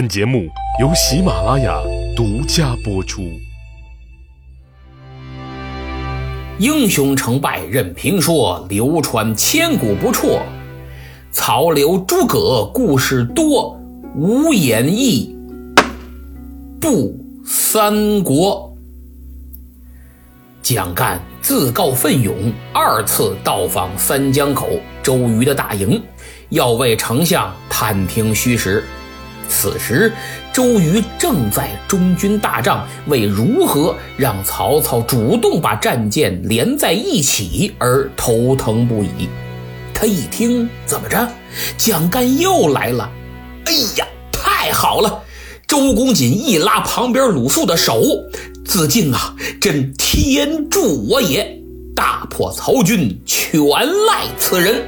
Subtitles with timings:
[0.00, 0.48] 本节目
[0.80, 1.78] 由喜马拉雅
[2.16, 3.20] 独家播出。
[6.58, 10.40] 英雄成败任评说，流传千古不辍。
[11.30, 13.78] 曹刘诸葛故事多，
[14.16, 15.36] 无演义
[16.80, 17.14] 不
[17.44, 18.74] 三国。
[20.62, 24.66] 蒋干自告奋勇，二次到访三江口
[25.02, 26.02] 周瑜的大营，
[26.48, 28.82] 要为丞相探听虚实。
[29.50, 30.12] 此时，
[30.52, 39.28] 周瑜正在中军大帐为如何让曹操主动把战舰连在一起而头疼不已。
[39.92, 41.28] 他一听，怎么着？
[41.76, 43.10] 蒋干又来了！
[43.66, 45.20] 哎呀，太好了！
[45.66, 48.02] 周公瑾一拉旁边鲁肃的手
[48.64, 51.60] ：“子敬啊，真天助我也！
[51.94, 53.60] 大破曹军，全
[54.06, 54.82] 赖此人。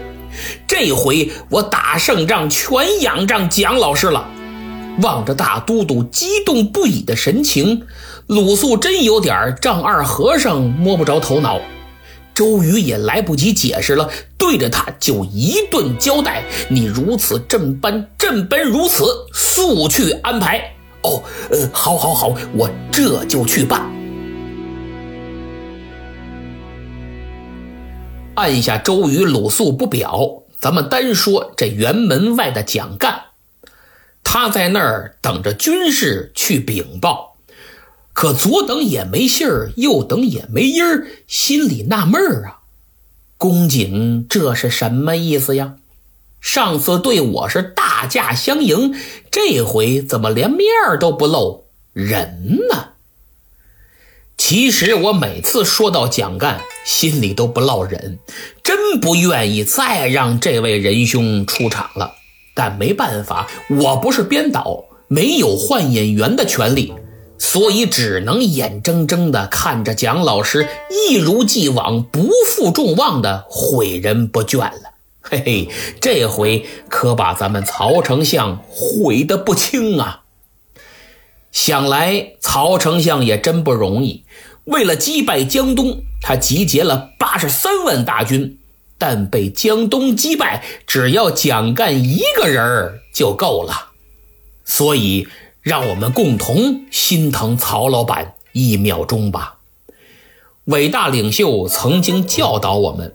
[0.67, 4.27] 这回我打胜仗，全仰仗蒋老师了。”
[5.01, 7.87] 望着大都督激动不已的神情，
[8.27, 11.61] 鲁肃真有点丈二和尚摸不着头脑。
[12.35, 20.59] 周瑜也来不及解释了，对着他就一顿交代：“你如此这般，这般如此，速去安排。”
[21.03, 23.83] 哦，呃，好，好，好，我这就去办。
[28.35, 33.22] 按下周瑜、鲁肃不表，咱们单说这辕门外的蒋干。
[34.25, 37.37] 他在那儿等着军士去禀报，
[38.13, 42.61] 可左等也没信儿，右等也没音儿，心里纳闷儿啊。
[43.37, 45.75] 公瑾这是什么意思呀？
[46.41, 48.95] 上次对我是大驾相迎，
[49.31, 52.89] 这回怎么连面儿都不露人呢？
[54.37, 58.19] 其实我每次说到蒋干，心里都不落忍，
[58.63, 62.17] 真不愿意再让这位仁兄出场了。
[62.55, 66.93] 但没办法，我不是编导，没有换演员的权利，
[67.39, 74.93] 所以只能眼睁睁地看着蒋老师一如既往不负众望的毁人不倦了。
[75.21, 75.69] 嘿嘿，
[76.01, 80.23] 这回可把咱们曹丞相毁得不轻啊！
[81.53, 84.25] 想来曹丞相也真不容易，
[84.65, 88.59] 为了击败江东，他集结了八十三万大军。
[89.03, 93.89] 但被江东击败，只要蒋干一个人儿就够了。
[94.65, 95.27] 所以，
[95.61, 99.57] 让我们共同心疼曹老板一秒钟吧。
[100.67, 103.13] 伟大领袖曾经教导我们：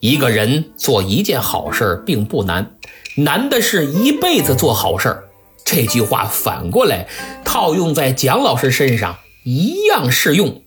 [0.00, 2.72] 一个人做一件好事并不难，
[3.18, 5.22] 难的是一辈子做好事
[5.64, 7.06] 这句话反过来
[7.44, 10.62] 套用在蒋老师身上一样适用。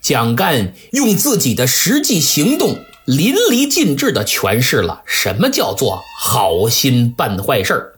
[0.00, 2.78] 蒋干用自己的实际行动。
[3.10, 7.94] 淋漓尽致地诠释了什么叫做好心办坏事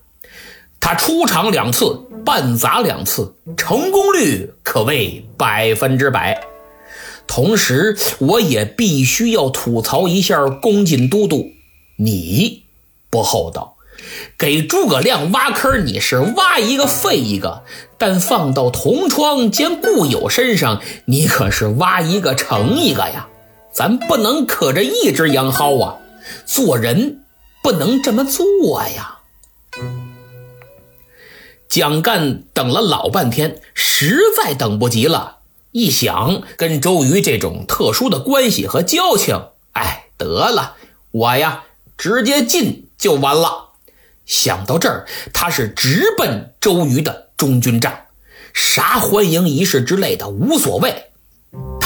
[0.81, 6.43] 他出场两次，办砸两次，成功率可谓百分之百。
[7.27, 11.53] 同时，我也必须要吐槽一下公瑾都督，
[11.97, 12.63] 你
[13.11, 13.77] 不厚道，
[14.37, 17.63] 给诸葛亮挖坑，你是挖一个废一个；
[17.97, 23.29] 但放到同窗兼故友身上，你可是挖一个成一个呀。
[23.73, 25.99] 咱不能可着一只羊薅啊！
[26.47, 27.25] 做人
[27.63, 29.19] 不能这么做呀！
[31.69, 35.39] 蒋干等了老半天，实在等不及了。
[35.71, 40.77] 一想跟周瑜这种特殊的关系和交情，哎，得了，
[41.11, 41.65] 我呀
[41.97, 43.71] 直接进就完了。
[44.27, 47.93] 想到这儿，他是直奔周瑜的中军帐，
[48.53, 51.12] 啥欢迎仪式之类的无所谓。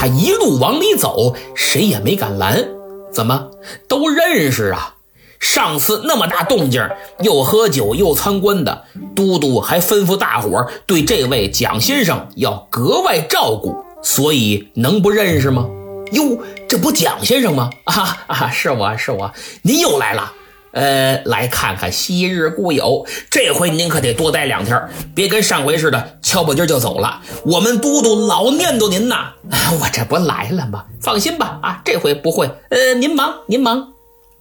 [0.07, 2.69] 一路往里走，谁也没敢拦。
[3.13, 3.49] 怎么
[3.89, 4.95] 都认识啊？
[5.39, 6.89] 上次那么大动静，
[7.21, 8.85] 又喝酒又参观的，
[9.15, 15.69] 都督还吩咐大伙对这位蒋先生要格外照顾，所以能不认识吗？
[16.13, 17.71] 哟，这不蒋先生吗？
[17.85, 20.33] 啊啊，是我是我，您又来了。
[20.77, 24.79] 呃，来看看昔日故友，这回您可得多待两天，
[25.15, 27.23] 别跟上回似的敲不筋就走了。
[27.47, 29.17] 我们都督老念叨您呢，
[29.81, 30.85] 我这不来了吗？
[31.01, 32.51] 放心吧，啊，这回不会。
[32.69, 33.95] 呃，您忙您忙，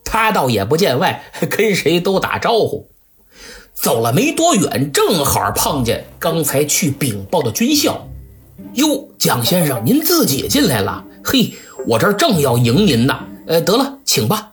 [0.04, 2.90] 他倒也不见外， 跟谁都打招呼。
[3.74, 8.06] 走了没多远，正好碰见刚才去禀报的军校。
[8.74, 11.02] 哟，蒋先生，您自己进来了？
[11.24, 11.54] 嘿，
[11.88, 13.18] 我这正要迎您呢。
[13.48, 14.52] 呃，得了，请吧。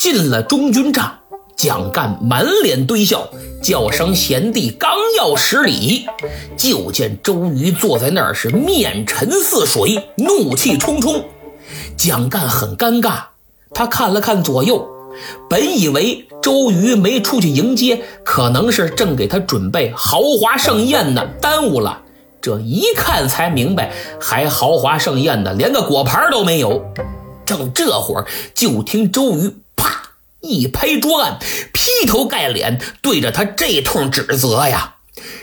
[0.00, 1.18] 进了中军帐，
[1.54, 3.28] 蒋干满脸堆笑，
[3.62, 6.06] 叫声贤弟，刚要施礼，
[6.56, 11.22] 就见周瑜坐在那儿，是面沉似水，怒气冲冲。
[11.98, 13.24] 蒋干很尴尬，
[13.74, 14.88] 他看了看左右，
[15.50, 22.00] 本以为周瑜没出去迎接，可能是正给他准备豪华盛宴呢，耽误了。
[22.40, 26.90] 这一看才明白，还豪华盛宴呢，连个果盘都没有。
[27.44, 29.56] 正这会儿，就听周瑜
[30.40, 31.38] 一拍桌案，
[31.72, 34.94] 劈头盖脸对着他这通指责呀。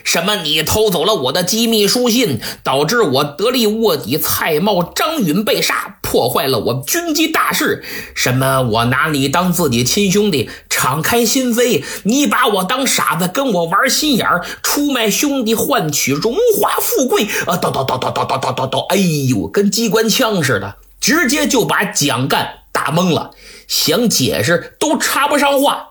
[0.04, 0.38] 什么？
[0.38, 7.84] 你偷走了我的机密书信，导致我得力卧底蔡瑁、张允被杀，破坏了我军机大事。
[8.16, 8.62] 什么？
[8.62, 17.26] 我拿你当自己亲兄弟，敞开心扉，你把我当傻子，跟我玩心眼儿，出卖兄弟换取荣华富贵。
[17.46, 17.58] 啊！
[17.58, 18.86] 叨叨叨叨叨叨叨叨叨！
[18.88, 23.32] 哎呦，跟机关枪似的，直接就把蒋干打懵了，
[23.68, 25.90] 想解释都插不上话。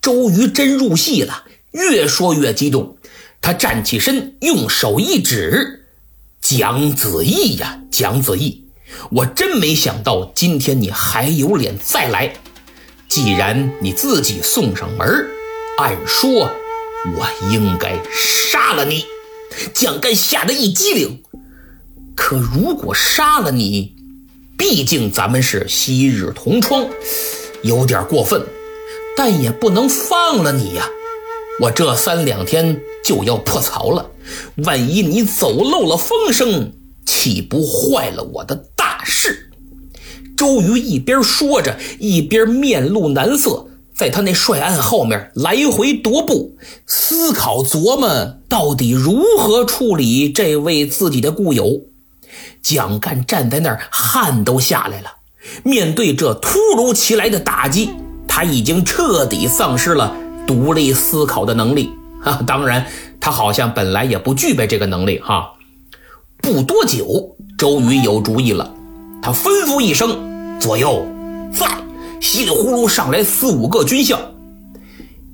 [0.00, 2.96] 周瑜真入戏了，越说越激动。
[3.40, 5.86] 他站起身，用手一指
[6.40, 8.64] ：“蒋子义呀，蒋子义，
[9.10, 12.32] 我真没想到今天你还有脸再来。
[13.08, 15.06] 既然你自己送上门，
[15.78, 16.50] 按说
[17.14, 19.04] 我应该杀了你。”
[19.72, 21.22] 蒋干吓得一激灵。
[22.14, 23.95] 可如果杀了你，
[24.56, 26.86] 毕竟咱们是昔日同窗，
[27.62, 28.42] 有点过分，
[29.16, 30.88] 但也不能放了你呀。
[31.60, 32.80] 我这三两天。
[33.04, 34.10] 就要破曹了，
[34.64, 36.72] 万一你走漏了风声，
[37.04, 39.48] 岂不坏了我的大事？
[40.36, 43.64] 周瑜一边说着，一边面露难色，
[43.94, 51.80] 在他那帅案后面来回踱步，思考琢磨到底如何处理这位自己的故友。
[52.62, 55.10] 蒋干站在那儿，汗都下来了。
[55.62, 57.90] 面对这突如其来的打击，
[58.26, 60.14] 他已经彻底丧失了
[60.46, 61.90] 独立思考的能力。
[62.24, 62.84] 啊，当然，
[63.20, 65.52] 他好像本来也不具备这个能力哈。
[66.38, 68.74] 不多久，周瑜有主意了，
[69.22, 71.06] 他吩咐一声：“左右，
[71.52, 71.66] 在！”
[72.20, 74.18] 稀里呼噜上来四五个军校，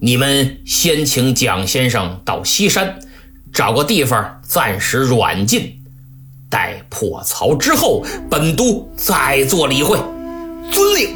[0.00, 2.98] 你们先请蒋先生到西山，
[3.52, 5.81] 找个地方暂时软禁，
[6.52, 9.96] 待破曹之后，本都再做理会。
[10.70, 11.08] 遵令。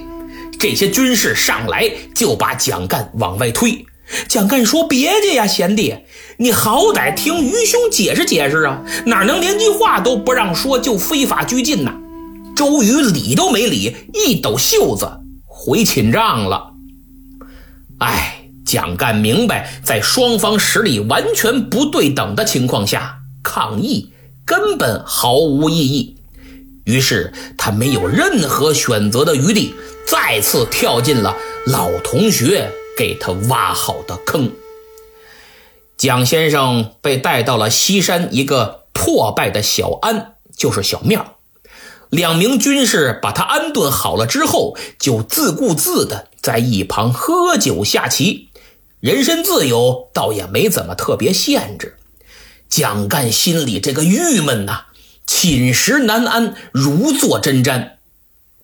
[0.58, 3.84] 这些军士上来就把蒋干往外推。
[4.28, 5.94] 蒋干说：“别介呀，贤弟，
[6.38, 8.82] 你好歹听愚兄解释解释啊！
[9.04, 11.92] 哪能连句话都不让说就非法拘禁呢？”
[12.56, 16.72] 周瑜理都没理，一抖袖子回寝帐了。
[17.98, 24.10] 哎，蒋干明白，在双方实力完全不对等的情况下，抗议
[24.46, 26.16] 根本毫无意义。
[26.84, 29.74] 于是他没有任何选择的余地，
[30.06, 32.72] 再次跳进了老同学。
[32.96, 34.52] 给他挖好的坑。
[35.98, 41.36] 蒋先生被带到了西山一个破败的小庵，就是小庙。
[42.08, 48.48] 两名军士把他安顿好了之后，就自顾自的在一旁喝酒下棋，
[49.00, 51.95] 人身自由倒也没怎么特别限制。
[52.68, 54.86] 蒋干心里这个郁闷呐，
[55.26, 57.90] 寝食难安，如坐针毡。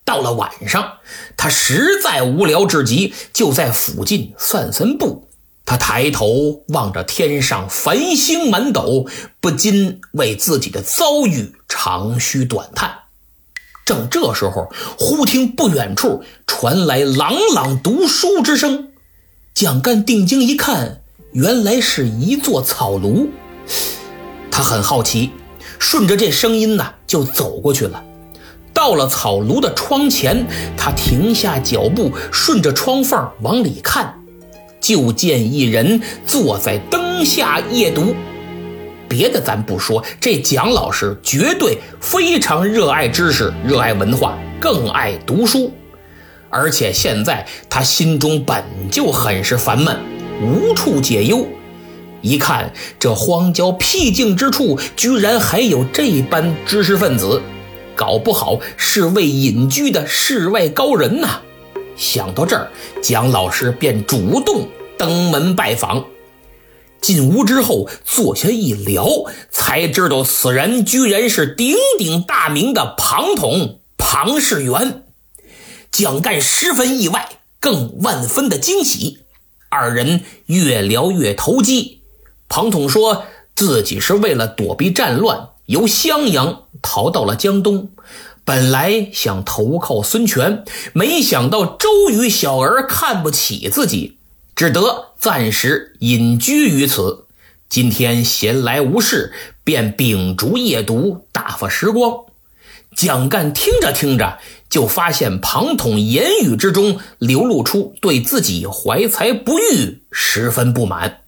[0.05, 0.97] 到了晚上，
[1.37, 5.29] 他实在无聊至极，就在附近散散步。
[5.65, 9.07] 他抬头望着天上繁星满斗，
[9.39, 12.99] 不禁为自己的遭遇长吁短叹。
[13.85, 18.89] 正这时候，忽听不远处传来朗朗读书之声。
[19.53, 21.01] 蒋干定睛一看，
[21.31, 23.29] 原来是一座草庐。
[24.51, 25.31] 他很好奇，
[25.79, 28.03] 顺着这声音呢，就走过去了。
[28.73, 30.45] 到了草庐的窗前，
[30.75, 34.21] 他停下脚步，顺着窗缝往里看，
[34.81, 38.15] 就见一人坐在灯下夜读。
[39.07, 45.71] 别的咱不说，这蒋老师绝对非常热爱知识，热爱文化，更爱读书。
[46.49, 49.97] 而且现在他心中本就很是烦闷，
[50.41, 51.47] 无处解忧。
[52.23, 57.41] 一看这荒郊僻静之处，居然还有这般知识分子。
[57.95, 61.41] 搞不好是位隐居的世外高人呐！
[61.95, 62.71] 想到这儿，
[63.03, 66.05] 蒋老师便主动登门拜访。
[67.01, 69.05] 进屋之后，坐下一聊，
[69.51, 75.03] 才知道此人居然是鼎鼎大名的庞统庞士元。
[75.91, 77.27] 蒋干十分意外，
[77.59, 79.19] 更万分的惊喜。
[79.69, 82.02] 二人越聊越投机。
[82.55, 85.49] 庞统说自己是为了躲避战乱。
[85.65, 87.89] 由襄阳逃到了江东，
[88.45, 94.19] 本来想投靠孙权，没想到周瑜小儿看不起自己，
[94.55, 97.25] 只得暂时隐居于此。
[97.69, 99.33] 今天闲来无事，
[99.63, 102.13] 便秉烛夜读，打发时光。
[102.95, 104.37] 蒋干听着听着，
[104.69, 111.21] 就发现庞统言语之中流露出对自己怀才不遇十分不满。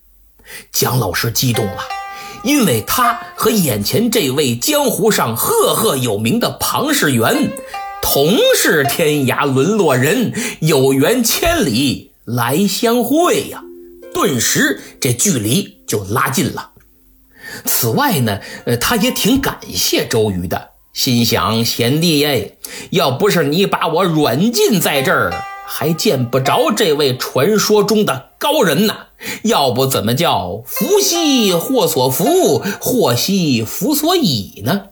[0.72, 1.80] 蒋老师激动了，
[2.44, 7.52] 因为他和眼前这位江湖上赫赫有名的庞士元
[8.02, 13.64] 同是天涯沦落人，有缘千里来相会呀，
[14.14, 16.72] 顿时这距离就拉近了。
[17.64, 22.58] 此外呢，呃，他也挺感谢周瑜的，心想贤弟耶，
[22.92, 25.34] 要不是你把我软禁在这儿，
[25.66, 28.96] 还见不着这位传说中的高人呢。
[29.44, 34.90] 要不怎么叫福兮祸所伏，祸兮福所倚呢？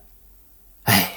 [0.84, 1.12] 哎，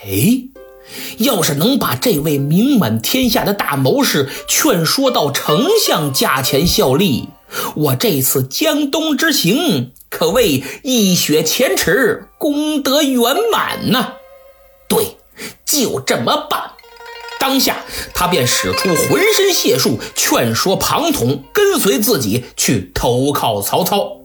[1.19, 7.29] 要是能把这位名满天下的大谋士劝说到丞相驾前效力，
[7.75, 9.93] 我这次江东之行。
[10.09, 14.15] 可谓一雪前耻，功德圆满呐！
[14.89, 15.17] 对，
[15.65, 16.71] 就这么办。
[17.47, 17.76] 当下，
[18.12, 24.17] 他便使出浑身解数，劝说庞统跟随自己去投靠曹操。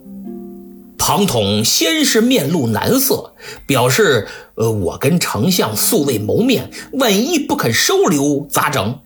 [0.98, 3.36] 庞统先是面露难色，
[3.68, 8.98] 表示：“呃，我跟丞相素未谋面，万一不肯收留，咋整？”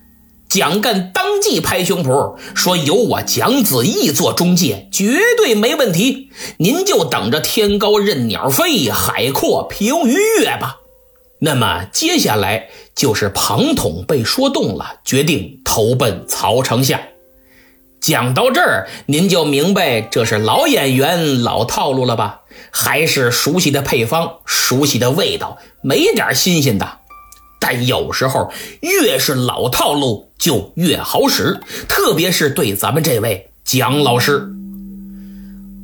[0.48, 6.29] 蒋干当即拍胸脯说：“有我蒋子义做中介，绝对没问题。
[6.60, 10.77] 您就等着天高任鸟飞，海阔凭鱼跃吧。”
[11.45, 16.99] 那么接下来就是庞统被说动了，决定投奔曹丞相。
[18.01, 22.41] 讲到这儿，您就明白这是老演员、老套路了吧？
[22.71, 26.97] 还是熟悉的配方、熟悉的味道，没点新鲜的。
[27.59, 34.49] 但有时候越是老套路就越好使，特别是对咱们这位蒋老师。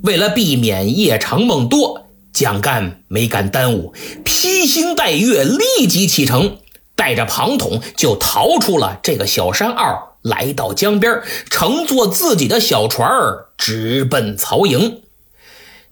[0.02, 6.58] 为了避免夜长梦多，蒋干没敢耽误，披星戴月，立即启程，
[6.96, 13.10] 带着庞统就逃出了这个小山坳，来到江边，乘坐自己的小船
[13.58, 15.02] 直奔曹营。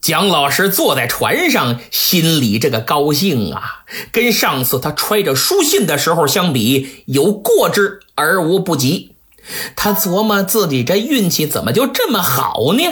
[0.01, 9.15] 蒋老师坐在船上，心里这个高兴啊，跟上次他揣着书信的时候相比，有过之而无不及。
[9.75, 12.83] 他琢磨自己这运气怎么就这么好呢？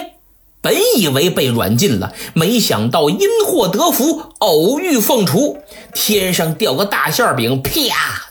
[0.68, 7.72] 本以为被软禁了，没想到因祸得福，偶遇凤雏，天上掉个大馅饼，啪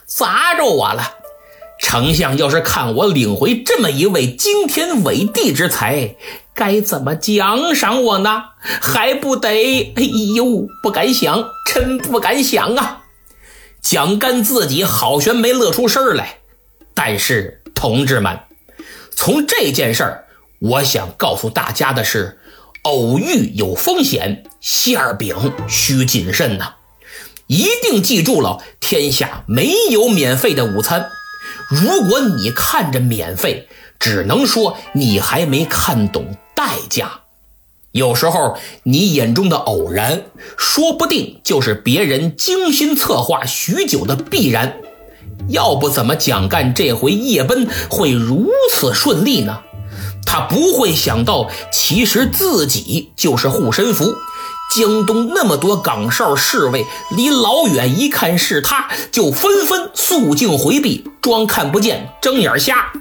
[0.05, 1.15] 砸着我了。
[1.81, 6.15] 丞相要是看我领回这么一位惊天伟地之才。
[6.53, 8.43] 该怎么奖赏我呢？
[8.59, 9.49] 还不得？
[9.95, 10.03] 哎
[10.35, 13.05] 呦，不敢想，真不敢想啊！
[13.81, 16.37] 蒋干自己好悬没乐出声来。
[16.93, 18.39] 但是，同志们，
[19.15, 20.26] 从这件事儿，
[20.59, 22.39] 我想告诉大家的是：
[22.83, 26.75] 偶遇有风险，馅饼需谨慎呐！
[27.47, 31.09] 一定记住了，天下没有免费的午餐。
[31.69, 33.67] 如果你看着免费，
[33.99, 36.37] 只能说你还没看懂。
[36.55, 37.21] 代价，
[37.91, 40.23] 有时候你眼中的偶然，
[40.57, 44.77] 说不定就是别人精心策划许久的必然。
[45.49, 49.61] 要不怎么蒋干这回夜奔会如此顺利呢？
[50.27, 54.13] 他不会想到，其实自己就是护身符。
[54.75, 62.91] 江东那么多岗哨侍卫，离老远一看是他，就纷纷肃静回避，装看不见，睁眼瞎。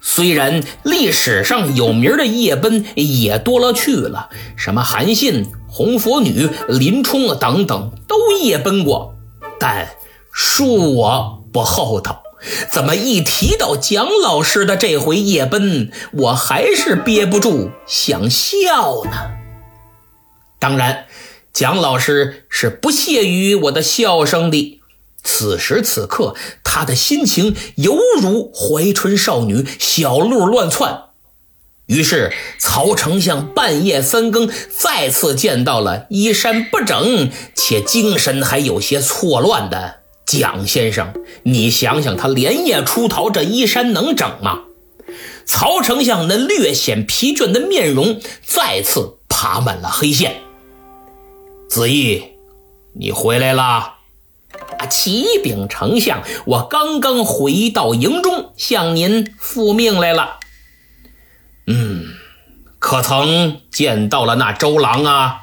[0.00, 9.14] 虽然历史上有名的夜奔也多了去了，什么韩信、红佛女、林冲等等都夜奔过，
[9.58, 9.88] 但
[10.34, 12.22] 恕我不厚道，
[12.70, 19.10] 怎么一提到蒋老师的这回夜奔，我还是憋不住想笑呢？
[20.58, 21.06] 当然，
[21.52, 24.80] 蒋老师是不屑于我的笑声的。
[25.22, 31.02] 此时此刻，他的心情犹如怀春少女，小鹿乱窜。
[31.86, 41.14] 于是，曹丞相半夜三更再次见到了衣衫不整且精神还有些错乱的蒋先生。
[41.44, 44.64] 你想想，他连夜出逃，这衣衫能整吗？
[45.46, 50.42] 曹丞相那略显疲倦的面容再次爬满了黑线。
[51.68, 52.24] 子义，
[52.94, 53.94] 你回来了。
[54.90, 60.40] 启禀丞相，我刚刚回到营中，向您复命来了。
[61.66, 62.06] 嗯，
[62.78, 65.40] 可曾见到了那周郎啊？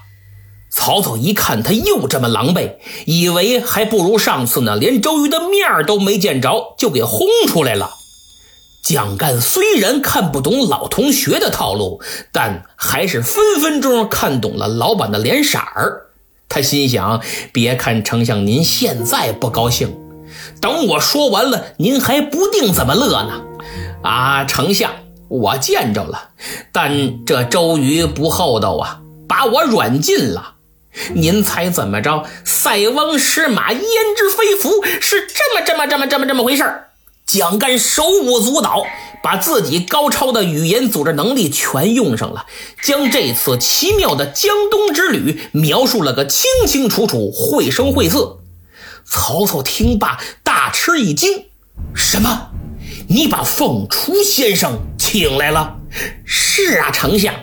[0.75, 2.73] 曹操一看他又这么狼狈，
[3.05, 7.91] 以为还不如上次呢，连周瑜的面儿都没见着，就给轰出来了。
[8.83, 12.01] 蒋干虽然看不懂老同学的套路，
[12.31, 16.07] 但还是分分钟看懂了老板的脸色儿。
[16.49, 17.21] 他心想：
[17.53, 19.95] 别看丞相您现在不高兴，
[20.59, 23.41] 等我说完了，您还不定怎么乐呢。
[24.01, 24.91] 啊，丞相，
[25.29, 26.29] 我见着了，
[26.73, 28.99] 但这周瑜不厚道啊，
[29.29, 30.52] 把我软禁了。
[31.13, 32.25] 您猜怎么着？
[32.45, 36.63] 塞翁失马，焉知非福，是这么这么这么这么这么回事
[37.25, 38.85] 蒋干手舞足蹈，
[39.23, 42.45] 把自己高超的语言组织能力全用上了，
[42.83, 48.39] 将这次奇妙的江东之旅描述了个清清楚楚、绘声绘色。
[49.05, 51.45] 曹操听罢大吃一惊
[51.95, 52.49] ：“什么？
[53.07, 55.77] 你把凤雏先生请来了
[56.25, 57.33] ？”“是啊，丞相。”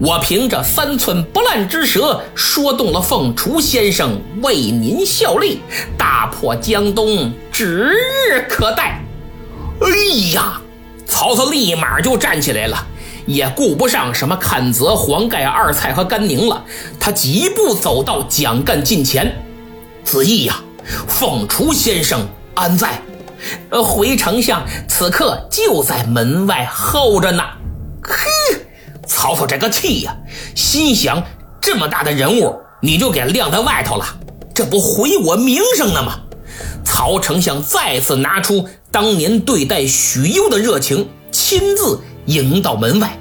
[0.00, 5.60] 我凭着三寸不烂之舌，说动了凤雏先生为您效力，
[5.96, 7.92] 大破江东指
[8.28, 9.00] 日可待。
[9.80, 9.88] 哎
[10.32, 10.60] 呀，
[11.06, 12.86] 曹操立马就站起来了，
[13.26, 16.64] 也顾不上什么阚泽、黄盖、二蔡和甘宁了，
[16.98, 19.36] 他几步走到蒋干近前
[20.02, 20.60] ：“子义呀，
[21.06, 23.00] 凤雏先生安在
[23.70, 27.44] ？”“呃，回丞相，此刻就在门外候着呢。”
[28.02, 28.63] 嘿。
[29.06, 30.16] 曹操这个气呀，
[30.54, 31.22] 心想：
[31.60, 34.04] 这么大的人物，你就给晾在外头了，
[34.54, 36.20] 这不毁我名声了吗？
[36.84, 43.18] 曹丞相再次拿出当年对待许攸的热情，亲自迎到门外，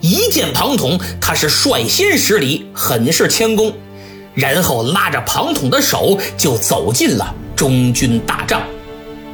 [0.00, 3.72] 一见庞统，他是率先施礼，很是谦恭，
[4.34, 8.62] 然后拉着庞统的手就走进了中军大帐，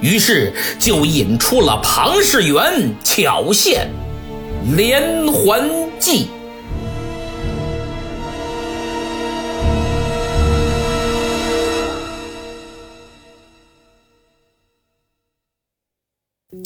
[0.01, 3.89] 于是就引出了庞士元巧献。
[4.65, 6.38] 连环计。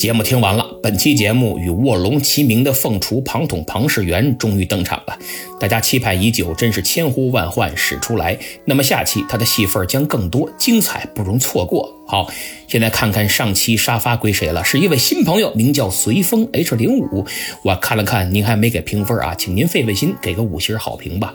[0.03, 5.17] 节目听完了，本期节目与卧龙齐名的凤雏庞统庞士元终于登场了，
[5.61, 8.37] 大家期盼已久，真是千呼万唤始出来。
[8.65, 11.89] 那么下期他的戏份将更多，精彩不容错过。
[12.09, 12.29] 好，
[12.67, 17.25] 现在看看上期沙发归谁了，是一位新朋友，名叫随风 H 零五。
[17.63, 21.33] 我看了看，您还没给评分啊，请您费费心，给个五星好评吧。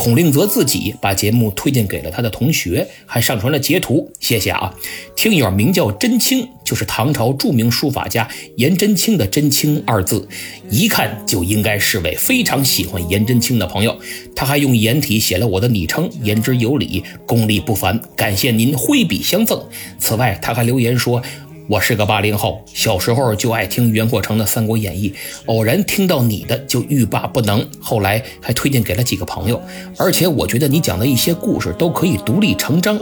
[0.00, 4.74] 孔令泽自己把节目推荐给了他的同学，还上传了截图，谢谢啊！
[5.14, 10.26] 听友名叫真卿，就是唐朝著名书法家颜真卿的“真卿”二字，
[10.70, 13.94] 一看就应该是位非常喜欢颜真卿的朋友。
[14.34, 19.62] 他还用颜体写了我的昵称，言之有理，功力不凡，感谢您挥笔相赠。
[19.98, 21.22] 此外，他还留言说。
[21.68, 25.10] 我是个八零后，小时候就爱听袁阔成的《三国演义》，
[25.46, 29.62] 偶然听到你的就欲罢不能，后来还推荐给了几个朋友，
[29.96, 32.98] 而且我觉得你讲的一些故事都可以独立成章。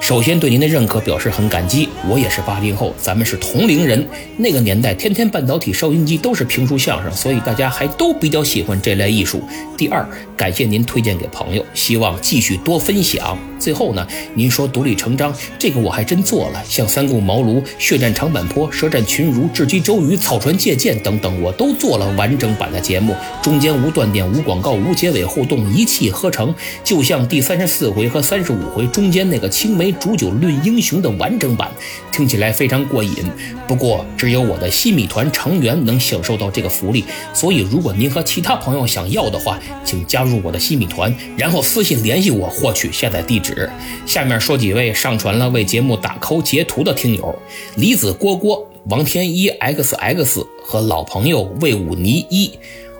[0.00, 4.06] 首先对您的认可表示很感激，我也是八零后，咱们是同龄人。
[4.38, 9.42] 那个年代，天天半导体收音机都是评书相声，所以大家还都比较喜欢这类艺术。
[9.76, 13.36] 第二，感谢您推荐给朋友，希望继续多分享。
[13.58, 29.87] 最后呢，您说独立成章，这个我还真做了，像三顾茅庐、血战长坂坡、舌战群儒、智击周瑜、草船借箭等等，我都做了完整版的节目，中间无断点、无广告、无结尾互动，一气呵成，就像第三十四回和三十五回中间那个青梅。
[29.92, 31.70] 煮酒论英雄的完整版
[32.12, 33.12] 听起来非常过瘾，
[33.66, 43.68] 不过只有我的西米团成员能享受到这个福利，所以如果您和其他朋友想要的话，请加入我的西米团，然后私信联系我获取下载地址。
[44.06, 47.38] 下面说几位上传了为节目打 call 截图的听友：
[47.76, 52.50] 李子郭郭、王天一 XX 和老朋友魏武尼一。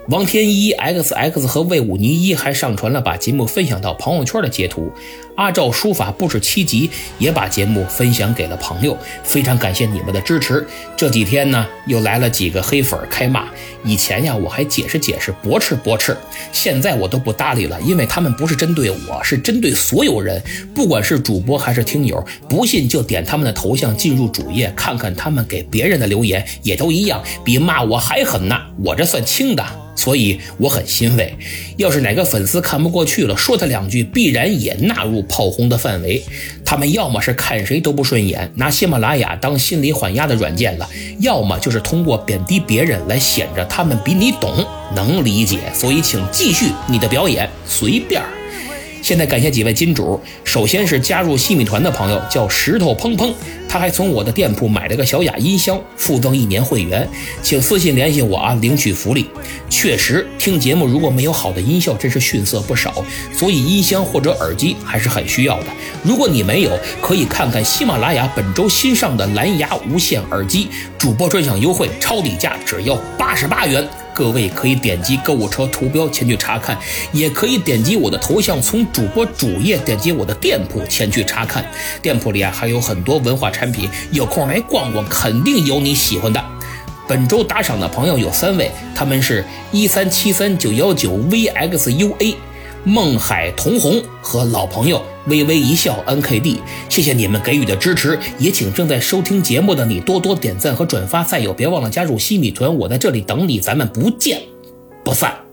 [0.09, 4.91] 王天一 XX 和魏武尼一还上传了把节目分享到朋友圈的截图。
[5.37, 10.67] 阿赵书法不止七级也把节目分享给了朋友，非常感谢你们的支持。
[10.97, 13.45] 这几天呢，又来了几个黑粉开骂。
[13.85, 16.17] 以前呀，我还解释解释，驳斥驳斥，
[16.53, 20.43] 现在我都不搭理了，因为他们不是针对我，是针对所有人，
[20.75, 22.25] 不管是主播还是听友。
[22.49, 28.57] 不信就点他们的头像进入主页，看看他们给别人的留言，也都一样，比骂我还狠呢。
[28.83, 29.65] 我这算轻的，
[29.99, 31.35] 所以我很欣慰。
[31.77, 35.19] 要是哪个粉丝看不过去了，说他两句，必然也纳入。
[35.29, 36.23] 炮轰的范围，
[36.65, 45.59] 他们要么是看谁都不顺眼，拿喜马拉雅当心理缓压的软件了，要么就是通过贬低别人来显着他们比你懂，能理解。
[45.75, 48.23] 所以，请继续你的表演，随便。
[49.03, 53.33] 现在感谢几位金主，首先是加入戏米团的朋友，叫石头砰砰，
[53.69, 57.07] 他还从我的店铺买了个小雅音箱，附赠一年会员，
[57.43, 59.29] 请私信联系我啊，领取福利。
[59.69, 65.67] 确实，听节目如果没有好的音效，真是逊色不少，所以音箱或者耳机还是很需要的。
[66.03, 66.71] 如果你没有，
[67.03, 73.87] 可以看看喜马拉雅本周新上的蓝牙无线耳机，主播专享优惠，超低价，只要八十八元。
[74.19, 76.77] 各位可以点击购物车图标前去查看，
[77.13, 81.65] 也可以点击我的头像，从主播主页点击我的店铺前去查看。
[82.03, 86.45] 店铺里啊还有很多文化产品，有空来逛逛，肯定有你喜欢的。
[87.07, 92.35] 本周打赏的朋友有三位，他们是一三七三九幺九 vxua。
[92.83, 101.23] 孟海同红和老朋友微微一笑 NKD，谢谢你们给予的支持，也请正在收听节目的你多多点赞和转发。
[101.23, 104.43] 再有，别忘了加入西米团，我在这里等你，咱们不见
[105.05, 105.48] 不散。